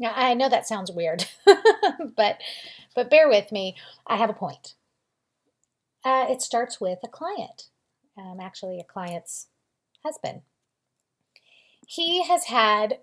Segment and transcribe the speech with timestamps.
[0.00, 1.26] Now, I know that sounds weird,
[2.16, 2.38] but
[2.96, 3.76] but bear with me.
[4.06, 4.74] I have a point.
[6.04, 7.68] Uh, it starts with a client,
[8.16, 9.48] um, actually a client's
[10.02, 10.40] husband.
[11.86, 13.00] He has had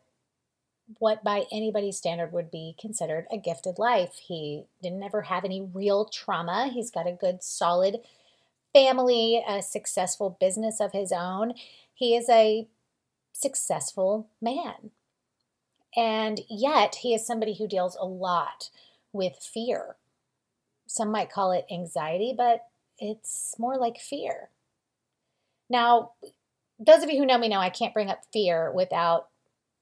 [0.98, 4.16] what by anybody's standard would be considered a gifted life.
[4.28, 6.72] He didn't ever have any real trauma.
[6.74, 7.98] He's got a good, solid
[8.74, 11.54] family, a successful business of his own.
[11.94, 12.68] He is a
[13.34, 14.92] successful man.
[15.98, 18.70] And yet, he is somebody who deals a lot
[19.12, 19.96] with fear.
[20.86, 22.68] Some might call it anxiety, but
[23.00, 24.50] it's more like fear.
[25.70, 26.12] Now,
[26.80, 29.30] those of you who know me know I can't bring up fear without,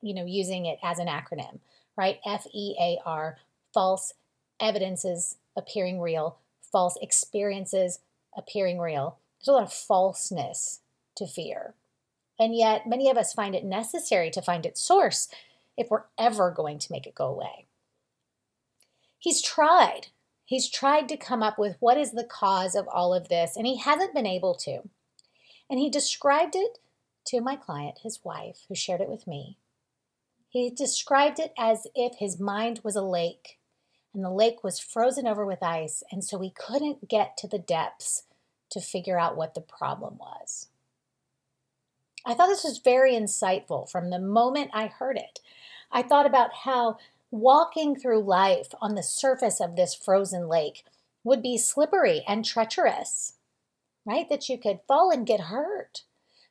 [0.02, 1.60] you know, using it as an acronym,
[1.98, 2.20] right?
[2.26, 3.38] F E A R,
[3.74, 4.14] false
[4.62, 6.38] evidences appearing real,
[6.72, 8.00] false experiences
[8.38, 9.18] appearing real.
[9.40, 10.80] There's a lot of falseness
[11.16, 11.74] to fear.
[12.40, 15.28] And yet, many of us find it necessary to find its source
[15.78, 17.68] if we're ever going to make it go away.
[19.18, 20.08] He's tried.
[20.46, 23.66] He's tried to come up with what is the cause of all of this, and
[23.66, 24.82] he hasn't been able to.
[25.70, 26.78] And he described it
[27.28, 29.58] to my client, his wife, who shared it with me.
[30.48, 33.60] He described it as if his mind was a lake,
[34.14, 37.60] and the lake was frozen over with ice, and so he couldn't get to the
[37.60, 38.24] depths
[38.70, 40.70] to figure out what the problem was.
[42.26, 45.40] I thought this was very insightful from the moment I heard it.
[45.92, 46.98] I thought about how
[47.32, 50.84] walking through life on the surface of this frozen lake
[51.24, 53.34] would be slippery and treacherous,
[54.06, 54.28] right?
[54.30, 56.04] That you could fall and get hurt.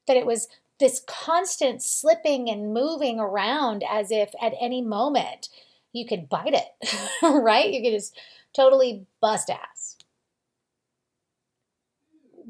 [0.07, 0.49] That it was
[0.79, 5.49] this constant slipping and moving around as if at any moment
[5.93, 7.73] you could bite it, right?
[7.73, 8.19] You could just
[8.55, 9.94] totally bust ass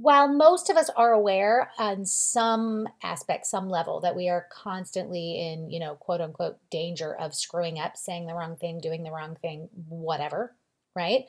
[0.04, 5.40] while most of us are aware on some aspect, some level, that we are constantly
[5.40, 9.10] in, you know, quote unquote, danger of screwing up, saying the wrong thing, doing the
[9.10, 10.54] wrong thing, whatever,
[10.94, 11.24] right?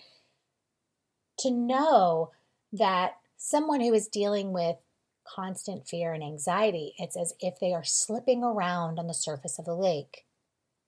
[1.40, 2.32] To know
[2.74, 4.76] that someone who is dealing with
[5.24, 9.64] constant fear and anxiety, it's as if they are slipping around on the surface of
[9.64, 10.26] the lake,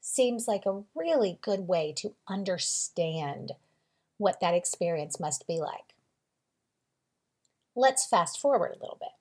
[0.02, 3.54] seems like a really good way to understand
[4.18, 5.87] what that experience must be like.
[7.78, 9.12] Let's fast forward a little bit.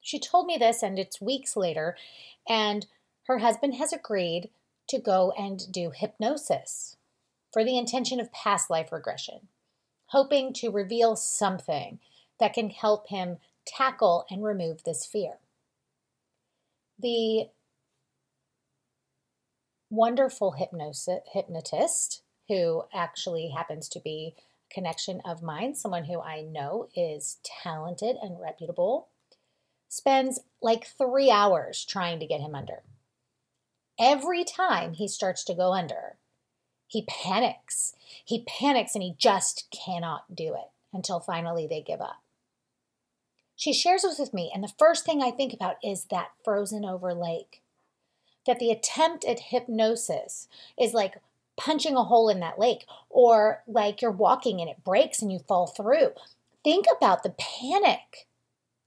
[0.00, 1.96] She told me this, and it's weeks later,
[2.48, 2.86] and
[3.28, 4.50] her husband has agreed
[4.88, 6.96] to go and do hypnosis
[7.52, 9.46] for the intention of past life regression,
[10.06, 12.00] hoping to reveal something
[12.40, 15.34] that can help him tackle and remove this fear.
[16.98, 17.50] The
[19.88, 24.34] wonderful hypnosis, hypnotist, who actually happens to be
[24.70, 29.08] connection of mine, someone who I know is talented and reputable,
[29.88, 32.82] spends like three hours trying to get him under.
[33.98, 36.16] Every time he starts to go under,
[36.86, 37.94] he panics.
[38.24, 42.22] He panics and he just cannot do it until finally they give up.
[43.54, 46.84] She shares this with me, and the first thing I think about is that frozen
[46.84, 47.62] over lake.
[48.46, 50.48] That the attempt at hypnosis
[50.78, 51.20] is like
[51.60, 55.38] punching a hole in that lake or like you're walking and it breaks and you
[55.38, 56.08] fall through.
[56.64, 58.26] Think about the panic.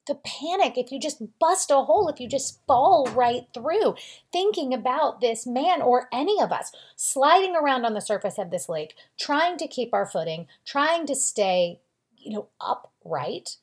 [0.07, 3.95] The panic if you just bust a hole, if you just fall right through,
[4.33, 8.67] thinking about this man or any of us sliding around on the surface of this
[8.67, 11.79] lake, trying to keep our footing, trying to stay,
[12.17, 13.57] you know, upright.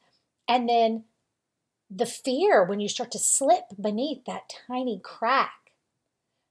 [0.48, 1.04] And then
[1.90, 5.59] the fear when you start to slip beneath that tiny crack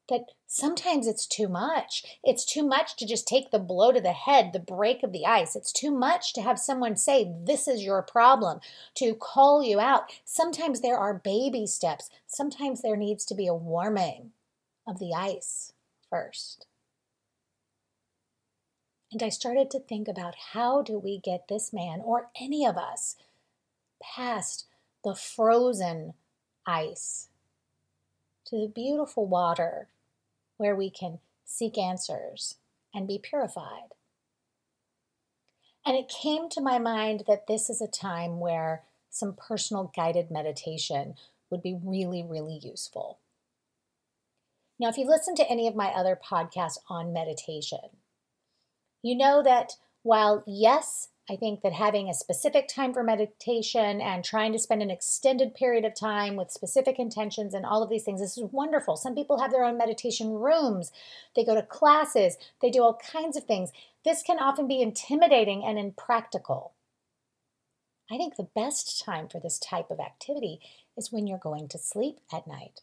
[0.10, 2.04] that sometimes it's too much.
[2.24, 5.26] It's too much to just take the blow to the head, the break of the
[5.26, 5.56] ice.
[5.56, 8.60] It's too much to have someone say, This is your problem,
[8.96, 10.12] to call you out.
[10.26, 12.10] Sometimes there are baby steps.
[12.28, 14.32] Sometimes there needs to be a warming
[14.88, 15.74] of the ice
[16.10, 16.66] first.
[19.12, 22.78] And I started to think about how do we get this man or any of
[22.78, 23.16] us
[24.02, 24.66] past
[25.04, 26.14] the frozen
[26.66, 27.30] ice
[28.46, 29.88] to the beautiful water
[30.60, 32.56] where we can seek answers
[32.94, 33.96] and be purified.
[35.86, 40.30] And it came to my mind that this is a time where some personal guided
[40.30, 41.16] meditation
[41.50, 43.20] would be really, really useful.
[44.78, 47.80] Now, if you listen to any of my other podcasts on meditation,
[49.02, 54.26] you know that while, yes, I think that having a specific time for meditation and
[54.26, 58.04] trying to spend an extended period of time with specific intentions and all of these
[58.04, 58.98] things, this is wonderful.
[58.98, 60.92] Some people have their own meditation rooms,
[61.36, 63.72] they go to classes, they do all kinds of things.
[64.04, 66.74] This can often be intimidating and impractical.
[68.12, 70.60] I think the best time for this type of activity
[70.98, 72.82] is when you're going to sleep at night.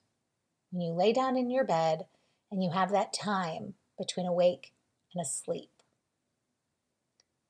[0.70, 2.06] When you lay down in your bed
[2.52, 4.72] and you have that time between awake
[5.12, 5.70] and asleep.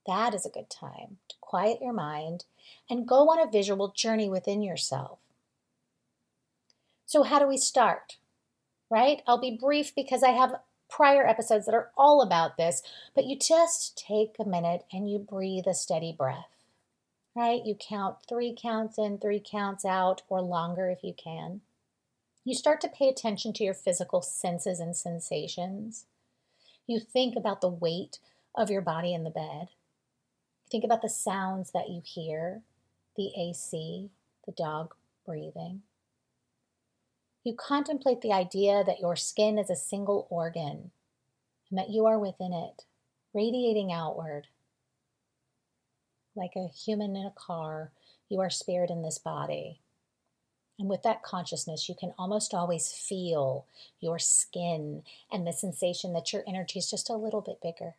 [0.06, 2.44] That is a good time to quiet your mind
[2.88, 5.18] and go on a visual journey within yourself.
[7.06, 8.16] So, how do we start?
[8.90, 9.22] Right?
[9.26, 12.82] I'll be brief because I have prior episodes that are all about this,
[13.14, 16.48] but you just take a minute and you breathe a steady breath.
[17.34, 17.64] Right?
[17.64, 21.60] You count three counts in, three counts out, or longer if you can.
[22.44, 26.06] You start to pay attention to your physical senses and sensations.
[26.86, 28.20] You think about the weight
[28.54, 29.68] of your body in the bed.
[30.70, 32.62] Think about the sounds that you hear
[33.16, 34.10] the AC,
[34.44, 35.82] the dog breathing.
[37.44, 40.90] You contemplate the idea that your skin is a single organ
[41.70, 42.84] and that you are within it,
[43.32, 44.48] radiating outward.
[46.34, 47.92] Like a human in a car,
[48.28, 49.80] you are spirit in this body.
[50.78, 53.64] And with that consciousness, you can almost always feel
[54.00, 57.94] your skin and the sensation that your energy is just a little bit bigger.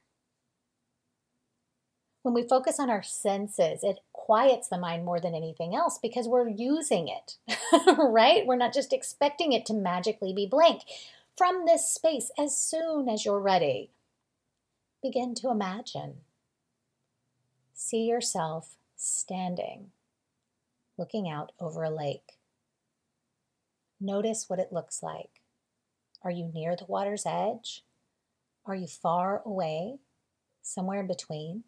[2.28, 6.28] When we focus on our senses, it quiets the mind more than anything else because
[6.28, 7.38] we're using it,
[7.98, 8.46] right?
[8.46, 10.82] We're not just expecting it to magically be blank.
[11.38, 13.92] From this space, as soon as you're ready,
[15.02, 16.16] begin to imagine.
[17.74, 19.92] See yourself standing,
[20.98, 22.34] looking out over a lake.
[24.02, 25.40] Notice what it looks like.
[26.24, 27.86] Are you near the water's edge?
[28.66, 30.00] Are you far away?
[30.62, 31.64] Somewhere in between?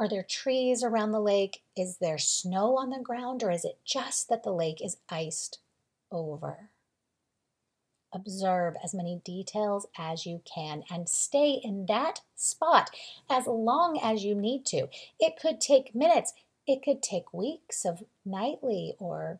[0.00, 1.60] Are there trees around the lake?
[1.76, 5.58] Is there snow on the ground, or is it just that the lake is iced
[6.10, 6.70] over?
[8.10, 12.88] Observe as many details as you can and stay in that spot
[13.28, 14.88] as long as you need to.
[15.18, 16.32] It could take minutes,
[16.66, 19.38] it could take weeks of nightly or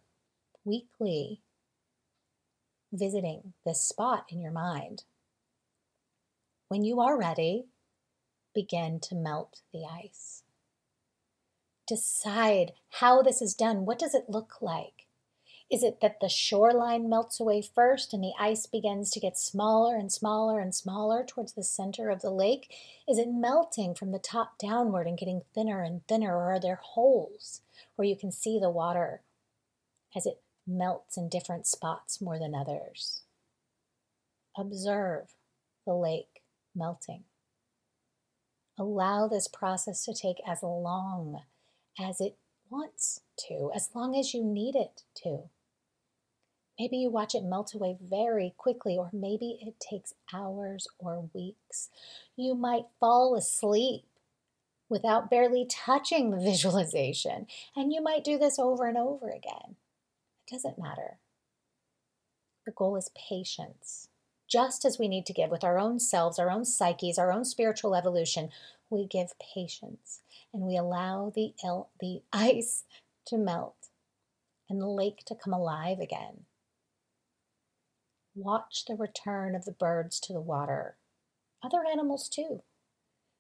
[0.67, 1.41] weekly
[2.93, 5.05] visiting this spot in your mind.
[6.69, 7.65] When you are ready,
[8.55, 10.40] begin to melt the ice
[11.91, 13.85] decide how this is done.
[13.85, 15.07] What does it look like?
[15.69, 19.97] Is it that the shoreline melts away first and the ice begins to get smaller
[19.97, 22.73] and smaller and smaller towards the center of the lake?
[23.09, 26.37] Is it melting from the top downward and getting thinner and thinner?
[26.37, 27.63] Or are there holes
[27.97, 29.23] where you can see the water
[30.15, 33.23] as it melts in different spots more than others?
[34.57, 35.35] Observe
[35.87, 36.43] the lake
[36.75, 37.25] melting.
[38.79, 41.43] Allow this process to take as long
[41.99, 42.37] as it
[42.71, 45.51] wants to, as long as you need it to.
[46.79, 51.91] Maybe you watch it melt away very quickly, or maybe it takes hours or weeks.
[52.37, 54.05] You might fall asleep
[54.89, 57.47] without barely touching the visualization,
[57.77, 59.77] and you might do this over and over again.
[60.47, 61.19] It doesn't matter.
[62.65, 64.09] The goal is patience.
[64.49, 67.45] Just as we need to give with our own selves, our own psyches, our own
[67.45, 68.51] spiritual evolution,
[68.89, 72.85] we give patience and we allow the, el- the ice
[73.27, 73.89] to melt
[74.69, 76.45] and the lake to come alive again.
[78.35, 80.97] Watch the return of the birds to the water,
[81.63, 82.63] other animals too.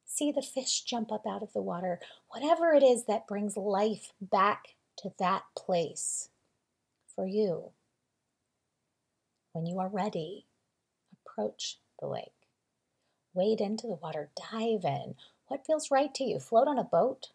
[0.04, 2.00] See the fish jump up out of the water,
[2.30, 6.28] whatever it is that brings life back to that place
[7.14, 7.70] for you.
[9.52, 10.46] When you are ready,
[11.12, 12.32] approach the lake.
[13.32, 15.14] Wade into the water, dive in,
[15.50, 16.38] what feels right to you?
[16.38, 17.30] Float on a boat?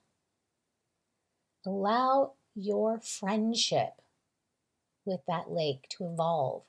[1.65, 4.01] Allow your friendship
[5.03, 6.63] with that lake to evolve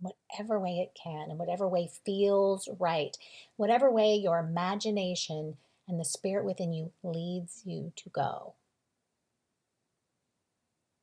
[0.00, 3.16] in whatever way it can, in whatever way feels right,
[3.56, 5.56] whatever way your imagination
[5.88, 8.54] and the spirit within you leads you to go.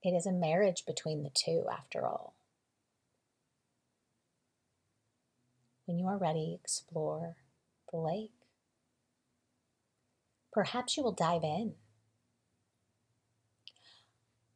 [0.04, 2.34] It is a marriage between the two, after all.
[5.86, 7.36] When you are ready, explore
[7.92, 8.32] the lake
[10.56, 11.74] perhaps you will dive in.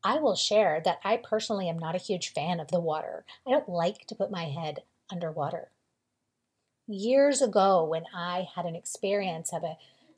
[0.02, 3.26] I will share that I personally am not a huge fan of the water.
[3.46, 5.72] I don't like to put my head underwater.
[6.88, 9.76] Years ago, when I had an experience of a,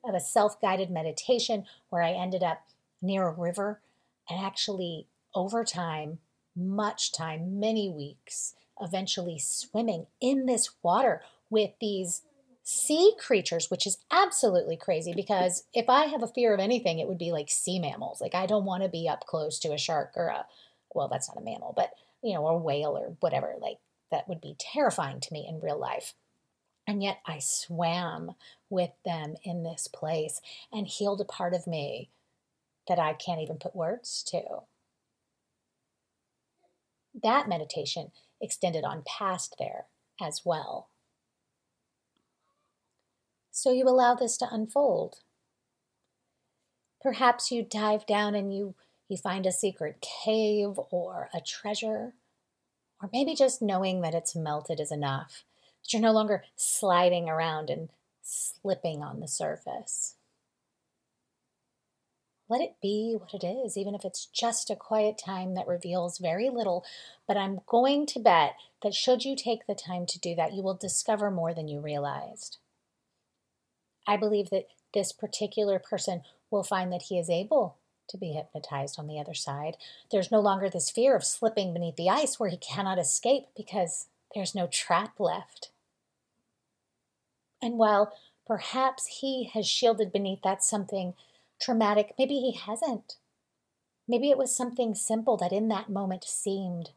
[0.07, 2.61] of a self guided meditation where I ended up
[3.01, 3.81] near a river,
[4.29, 6.19] and actually, over time,
[6.55, 12.21] much time, many weeks eventually swimming in this water with these
[12.63, 17.07] sea creatures, which is absolutely crazy because if I have a fear of anything, it
[17.07, 18.21] would be like sea mammals.
[18.21, 20.45] Like I don't want to be up close to a shark or a,
[20.93, 21.91] well, that's not a mammal, but
[22.23, 23.55] you know, a whale or whatever.
[23.59, 23.77] Like
[24.11, 26.13] that would be terrifying to me in real life.
[26.87, 28.35] And yet I swam
[28.69, 30.41] with them in this place
[30.71, 32.09] and healed a part of me
[32.87, 34.41] that I can't even put words to.
[37.21, 39.85] That meditation extended on past there
[40.19, 40.89] as well.
[43.51, 45.19] So you allow this to unfold.
[47.01, 48.75] Perhaps you dive down and you,
[49.09, 52.13] you find a secret cave or a treasure,
[53.01, 55.43] or maybe just knowing that it's melted is enough,
[55.83, 57.89] that you're no longer sliding around and
[58.21, 60.15] slipping on the surface.
[62.47, 66.17] Let it be what it is, even if it's just a quiet time that reveals
[66.17, 66.85] very little.
[67.27, 70.61] But I'm going to bet that should you take the time to do that, you
[70.61, 72.57] will discover more than you realized.
[74.07, 77.77] I believe that this particular person will find that he is able
[78.09, 79.77] to be hypnotized on the other side.
[80.11, 84.07] There's no longer this fear of slipping beneath the ice where he cannot escape because
[84.35, 85.71] there's no trap left.
[87.61, 88.13] And while
[88.45, 91.13] perhaps he has shielded beneath that something
[91.61, 93.15] traumatic, maybe he hasn't.
[94.07, 96.89] Maybe it was something simple that in that moment seemed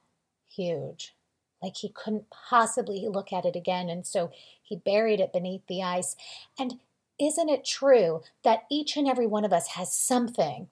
[0.48, 1.14] huge,
[1.62, 3.88] like he couldn't possibly look at it again.
[3.88, 4.32] And so
[4.62, 6.16] he buried it beneath the ice.
[6.58, 6.80] And
[7.18, 10.68] isn't it true that each and every one of us has something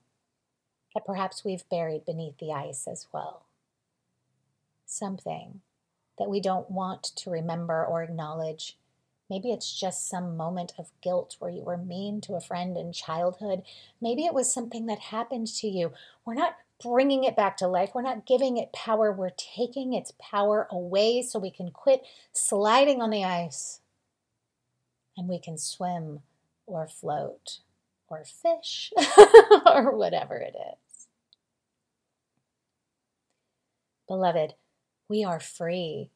[0.95, 3.47] that perhaps we've buried beneath the ice as well?
[4.87, 5.61] Something
[6.19, 8.77] that we don't want to remember or acknowledge.
[9.31, 12.93] Maybe it's just some moment of guilt where you were mean to a friend in
[12.93, 13.63] childhood.
[14.01, 15.93] Maybe it was something that happened to you.
[16.27, 17.93] We're not bringing it back to life.
[17.95, 19.11] We're not giving it power.
[19.11, 23.81] We're taking its power away so we can quit sliding on the ice
[25.17, 26.21] and we can swim
[26.73, 27.59] or float
[28.09, 28.93] or fish
[29.67, 31.07] or whatever it is.
[34.09, 34.55] Beloved,
[35.09, 36.11] we are free.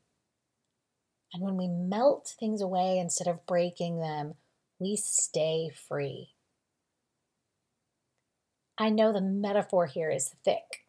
[1.33, 4.35] And when we melt things away instead of breaking them,
[4.79, 6.31] we stay free.
[8.79, 10.85] I know the metaphor here is thick,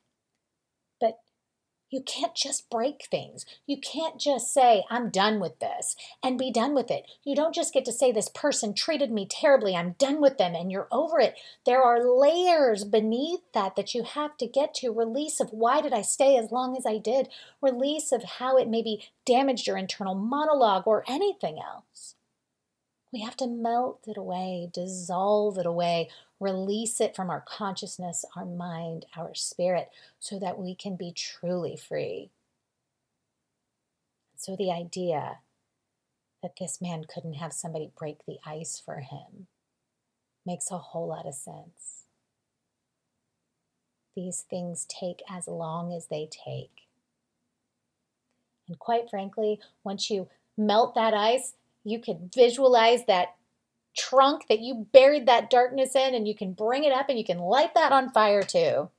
[1.90, 3.46] you can't just break things.
[3.66, 7.06] You can't just say, I'm done with this and be done with it.
[7.24, 9.76] You don't just get to say, This person treated me terribly.
[9.76, 11.36] I'm done with them and you're over it.
[11.66, 14.92] There are layers beneath that that you have to get to.
[14.92, 17.30] Release of why did I stay as long as I did?
[17.62, 22.16] Release of how it maybe damaged your internal monologue or anything else.
[23.14, 28.46] We have to melt it away, dissolve it away, release it from our consciousness, our
[28.46, 29.90] mind, our spirit,
[30.20, 32.30] so that we can be truly free.
[34.36, 35.40] So, the idea
[36.44, 39.48] that this man couldn't have somebody break the ice for him
[40.46, 42.06] makes a whole lot of sense.
[44.16, 46.88] These things take as long as they take.
[48.68, 50.28] And quite frankly, once you
[50.58, 51.54] melt that ice,
[51.84, 53.36] you can visualize that
[53.98, 57.26] trunk that you buried that darkness in and you can bring it up and you
[57.26, 58.90] can light that on fire too.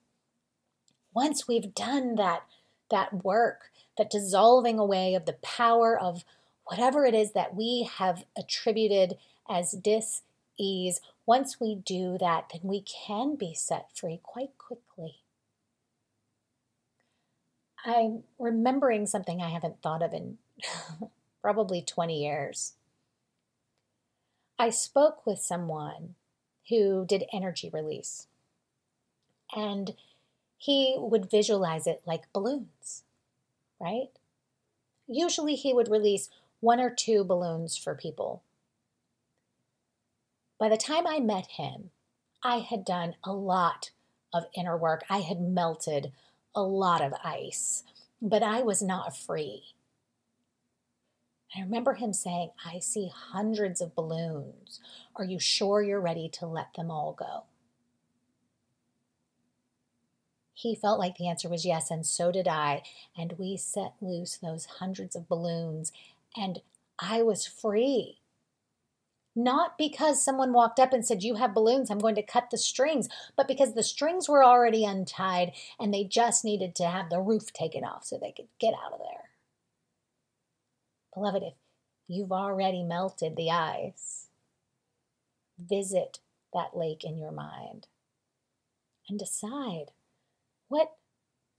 [1.14, 2.43] Once we've done that
[2.90, 6.25] that work, that dissolving away of the power of
[6.64, 9.17] whatever it is that we have attributed
[9.49, 15.17] as dis-ease, once we do that, then we can be set free quite quickly.
[17.85, 20.38] I'm remembering something I haven't thought of in
[21.43, 22.73] probably 20 years.
[24.59, 26.15] I spoke with someone
[26.69, 28.27] who did energy release,
[29.55, 29.95] and
[30.57, 33.05] he would visualize it like balloons,
[33.81, 34.09] right?
[35.07, 36.29] Usually he would release
[36.61, 38.43] one or two balloons for people.
[40.59, 41.91] By the time I met him,
[42.43, 43.91] I had done a lot
[44.35, 45.05] of inner work.
[45.09, 46.11] I had melted
[46.55, 47.85] a lot of ice,
[48.21, 49.75] but I was not free.
[51.57, 54.81] I remember him saying, I see hundreds of balloons.
[55.17, 57.45] Are you sure you're ready to let them all go?
[60.52, 62.83] He felt like the answer was yes, and so did I.
[63.17, 65.93] And we set loose those hundreds of balloons,
[66.37, 66.61] and
[66.99, 68.19] I was free.
[69.37, 72.59] Not because someone walked up and said, You have balloons, I'm going to cut the
[72.59, 77.21] strings, but because the strings were already untied and they just needed to have the
[77.21, 79.28] roof taken off so they could get out of there.
[81.15, 81.55] Beloved, if
[82.07, 84.27] you've already melted the ice,
[85.59, 86.19] visit
[86.53, 87.87] that lake in your mind
[89.09, 89.91] and decide
[90.69, 90.97] what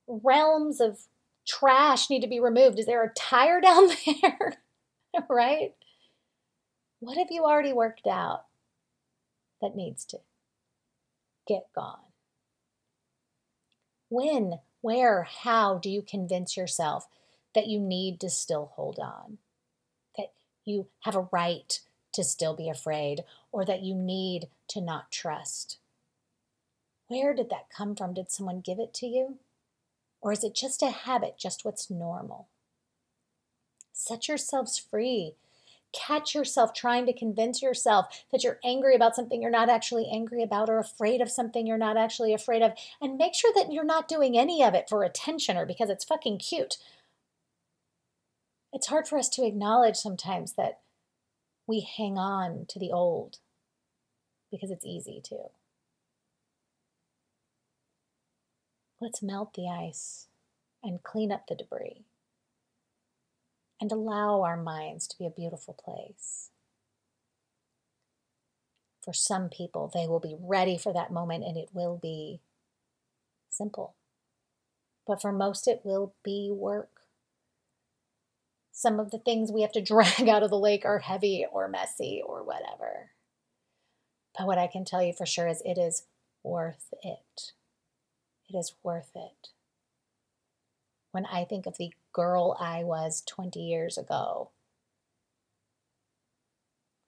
[0.07, 0.99] realms of
[1.47, 2.79] trash need to be removed?
[2.79, 4.57] Is there a tire down there?
[5.29, 5.73] right?
[6.99, 8.45] What have you already worked out
[9.61, 10.19] that needs to
[11.47, 11.99] get gone?
[14.09, 17.07] When, where, how do you convince yourself
[17.55, 19.37] that you need to still hold on?
[20.17, 20.31] That
[20.65, 21.79] you have a right
[22.13, 25.77] to still be afraid or that you need to not trust?
[27.07, 28.13] Where did that come from?
[28.13, 29.37] Did someone give it to you?
[30.21, 32.47] Or is it just a habit, just what's normal?
[33.93, 35.35] Set yourselves free.
[35.91, 40.43] Catch yourself trying to convince yourself that you're angry about something you're not actually angry
[40.43, 42.73] about or afraid of something you're not actually afraid of.
[43.01, 46.05] And make sure that you're not doing any of it for attention or because it's
[46.05, 46.77] fucking cute.
[48.71, 50.79] It's hard for us to acknowledge sometimes that
[51.65, 53.37] we hang on to the old
[54.51, 55.37] because it's easy to.
[59.01, 60.27] Let's melt the ice
[60.83, 62.03] and clean up the debris
[63.79, 66.49] and allow our minds to be a beautiful place.
[69.01, 72.41] For some people, they will be ready for that moment and it will be
[73.49, 73.95] simple.
[75.07, 76.98] But for most, it will be work.
[78.79, 81.67] Some of the things we have to drag out of the lake are heavy or
[81.67, 83.11] messy or whatever.
[84.37, 86.03] But what I can tell you for sure is it is
[86.43, 87.51] worth it.
[88.47, 89.49] It is worth it.
[91.11, 94.51] When I think of the girl I was 20 years ago,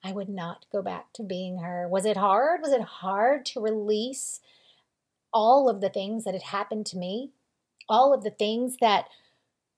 [0.04, 1.88] I would not go back to being her.
[1.88, 2.60] Was it hard?
[2.62, 4.42] Was it hard to release
[5.32, 7.32] all of the things that had happened to me?
[7.88, 9.06] All of the things that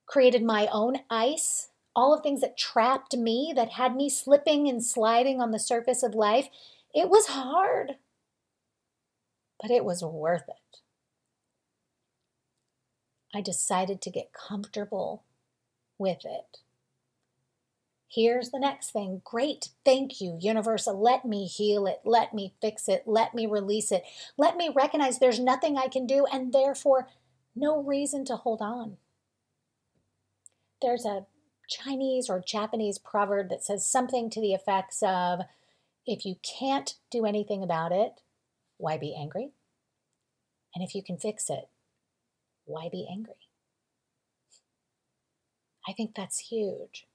[0.08, 1.70] created my own ice?
[1.96, 6.02] All of things that trapped me, that had me slipping and sliding on the surface
[6.04, 6.48] of life?
[6.94, 7.98] It was hard,
[9.62, 10.80] but it was worth it.
[13.34, 15.24] I decided to get comfortable
[15.98, 16.60] with it.
[18.08, 19.24] Here's the next thing.
[19.24, 19.70] Great.
[19.84, 20.86] Thank you, universe.
[20.86, 22.02] Let me heal it.
[22.06, 23.04] Let me fix it.
[23.08, 24.04] Let me release it.
[24.38, 27.08] Let me recognize there's nothing I can do and therefore
[27.56, 28.98] no reason to hold on.
[30.80, 31.26] There's a
[31.70, 35.42] Chinese or Japanese proverb that says something to the effects of
[36.06, 38.22] if you can't do anything about it,
[38.78, 39.52] why be angry?
[40.76, 41.70] And if you can fix it,
[42.66, 43.36] why be angry?
[45.88, 47.08] I think that's huge.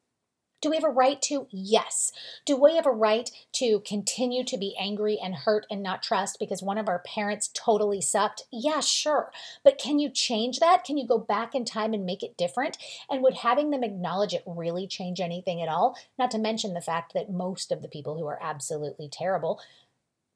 [0.61, 1.47] Do we have a right to?
[1.51, 2.11] Yes.
[2.45, 6.39] Do we have a right to continue to be angry and hurt and not trust
[6.41, 8.43] because one of our parents totally sucked?
[8.51, 9.31] Yeah, sure.
[9.63, 10.83] But can you change that?
[10.85, 12.77] Can you go back in time and make it different?
[13.09, 15.97] And would having them acknowledge it really change anything at all?
[16.19, 19.61] Not to mention the fact that most of the people who are absolutely terrible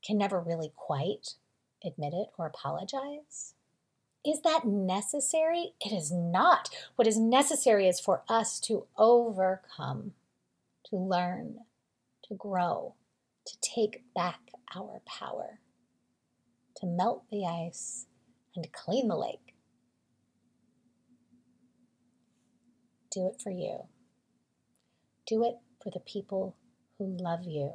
[0.05, 1.35] can never really quite
[1.85, 3.55] admit it or apologize.
[4.25, 5.75] Is that necessary?
[5.81, 6.71] It is not.
[6.95, 10.13] What is necessary is for us to overcome,
[10.87, 11.59] to learn,
[12.29, 12.95] to grow,
[13.47, 14.39] to take back
[14.77, 15.59] our power,
[16.77, 18.07] to melt the ice
[18.55, 19.55] and clean the lake.
[23.11, 23.87] Do it for you.
[25.27, 26.55] Do it for the people
[26.97, 27.73] who love you.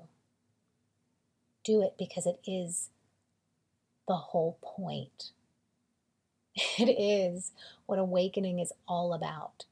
[1.65, 2.89] Do it because it is
[4.07, 5.31] the whole point
[6.79, 7.51] It is
[7.85, 9.65] what awakening is all about.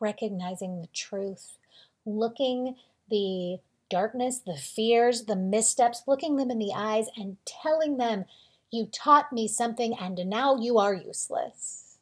[0.00, 1.58] Recognizing the truth,
[2.04, 2.76] looking
[3.10, 3.58] the
[3.88, 8.24] darkness, the fears, the missteps, looking them in the eyes and telling them,
[8.70, 11.98] You taught me something and now you are useless.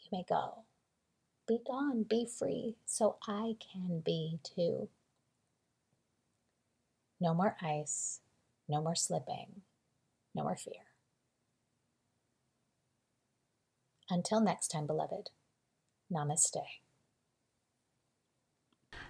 [0.00, 0.60] You may go.
[1.46, 4.88] Be gone, be free, so I can be too.
[7.20, 8.20] No more ice,
[8.68, 9.62] no more slipping,
[10.34, 10.89] no more fear.
[14.10, 15.30] Until next time, beloved,
[16.12, 16.56] namaste.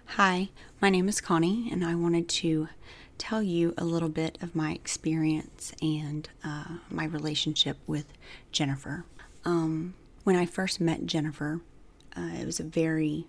[0.05, 2.67] Hi, my name is Connie, and I wanted to
[3.17, 8.13] tell you a little bit of my experience and uh, my relationship with
[8.51, 9.05] Jennifer.
[9.43, 11.61] Um, when I first met Jennifer,
[12.15, 13.25] uh, it was a very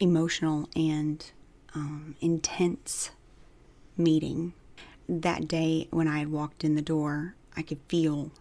[0.00, 1.30] emotional and
[1.76, 3.10] um, intense
[3.96, 4.52] meeting.
[5.08, 8.32] That day, when I had walked in the door, I could feel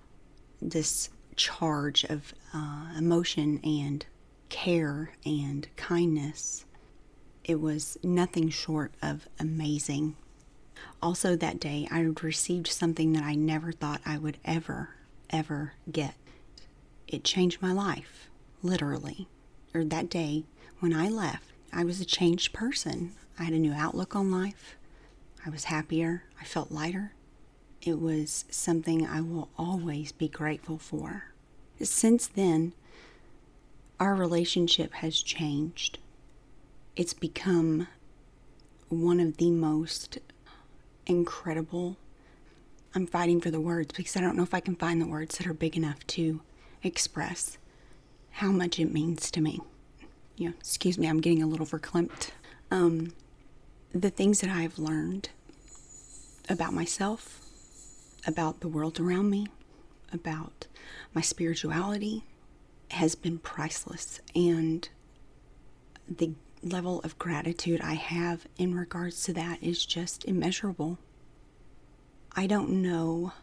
[0.59, 1.09] this
[1.41, 4.05] charge of uh, emotion and
[4.49, 6.65] care and kindness.
[7.43, 10.15] It was nothing short of amazing.
[11.01, 14.89] Also, that day, I received something that I never thought I would ever,
[15.31, 16.13] ever get.
[17.07, 18.29] It changed my life,
[18.61, 19.27] literally.
[19.73, 20.43] Or that day,
[20.79, 23.13] when I left, I was a changed person.
[23.39, 24.75] I had a new outlook on life.
[25.43, 26.25] I was happier.
[26.39, 27.13] I felt lighter.
[27.81, 31.30] It was something I will always be grateful for.
[31.83, 32.73] Since then,
[33.99, 35.99] our relationship has changed.
[36.95, 37.87] It's become
[38.89, 40.19] one of the most
[41.05, 41.97] incredible.
[42.93, 45.37] I'm fighting for the words because I don't know if I can find the words
[45.37, 46.41] that are big enough to
[46.83, 47.57] express
[48.31, 49.59] how much it means to me.
[50.35, 52.31] You know, excuse me, I'm getting a little verklempt.
[52.69, 53.13] Um,
[53.93, 55.29] the things that I've learned
[56.49, 57.39] about myself,
[58.25, 59.47] about the world around me,
[60.13, 60.67] about
[61.13, 62.23] my spirituality,
[62.91, 64.19] has been priceless.
[64.35, 64.87] And
[66.07, 66.31] the
[66.63, 70.97] level of gratitude I have in regards to that is just immeasurable.
[72.35, 73.33] I don't know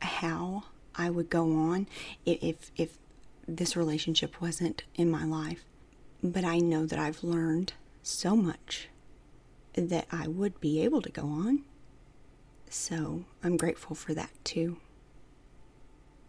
[0.00, 0.64] how
[0.96, 1.86] I would go on
[2.24, 2.96] if if
[3.46, 5.64] this relationship wasn't in my life,
[6.22, 8.88] but I know that I've learned so much
[9.74, 11.62] that I would be able to go on.
[12.70, 14.78] So, I'm grateful for that too.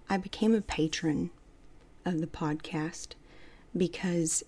[0.10, 1.32] I became a patron
[2.06, 3.14] of the podcast
[3.76, 4.44] because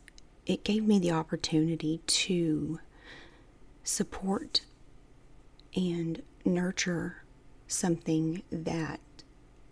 [0.46, 2.80] it gave me the opportunity to
[3.84, 4.62] support
[5.76, 7.24] and nurture
[7.68, 9.00] something that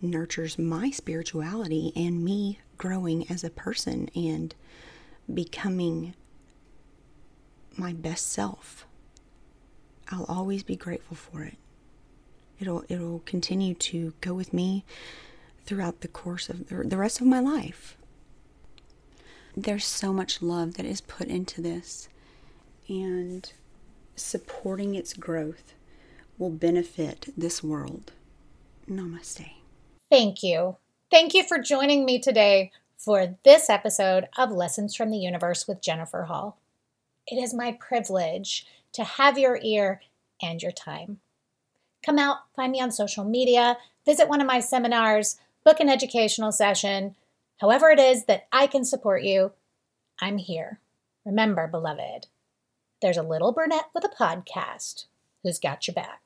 [0.02, 4.54] nurtures my spirituality and me growing as a person and
[5.34, 6.14] becoming
[7.78, 8.86] my best self.
[10.12, 11.58] I'll always be grateful for it.
[12.60, 14.86] It'll it'll continue to go with me
[15.66, 17.98] throughout the course of the rest of my life.
[19.58, 22.10] There's so much love that is put into this,
[22.88, 23.52] and
[24.16, 25.74] supporting its growth
[26.38, 28.12] will benefit this world.
[28.90, 29.52] Namaste.
[30.10, 30.78] Thank you.
[31.10, 35.82] Thank you for joining me today for this episode of Lessons from the Universe with
[35.82, 36.58] Jennifer Hall.
[37.28, 40.02] It is my privilege to have your ear
[40.42, 41.20] and your time.
[42.06, 46.52] Come out, find me on social media, visit one of my seminars, book an educational
[46.52, 47.16] session.
[47.60, 49.52] However, it is that I can support you,
[50.22, 50.80] I'm here.
[51.26, 52.28] Remember, beloved,
[53.02, 55.06] there's a little brunette with a podcast
[55.44, 56.25] who's got your back.